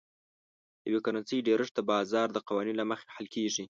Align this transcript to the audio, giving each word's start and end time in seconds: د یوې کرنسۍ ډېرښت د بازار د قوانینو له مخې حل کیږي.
د 0.81 0.83
یوې 0.91 0.99
کرنسۍ 1.05 1.37
ډېرښت 1.47 1.73
د 1.75 1.81
بازار 1.91 2.27
د 2.31 2.37
قوانینو 2.47 2.79
له 2.81 2.85
مخې 2.91 3.05
حل 3.15 3.27
کیږي. 3.35 3.59